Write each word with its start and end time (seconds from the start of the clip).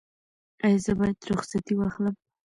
ایا 0.65 0.79
زه 0.85 0.91
باید 0.99 1.17
رخصتي 1.31 1.73
واخلم؟ 1.77 2.15